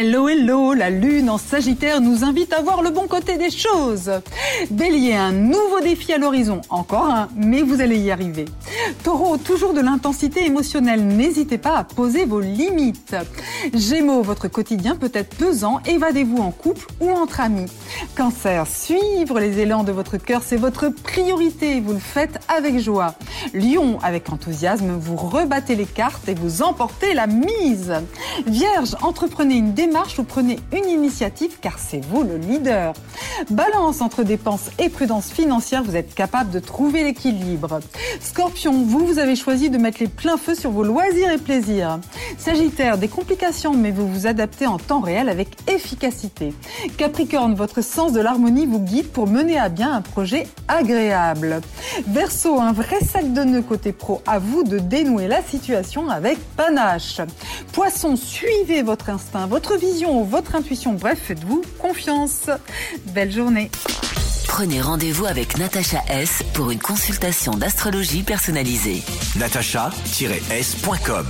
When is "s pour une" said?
66.08-66.78